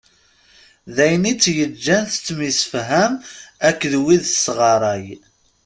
D 0.95 0.97
ayen 1.05 1.29
i 1.31 1.33
tt-yeǧǧan 1.35 2.03
tettemsefham 2.07 3.13
akk 3.69 3.81
d 3.91 3.93
wid 4.03 4.21
tesɣray. 4.25 5.05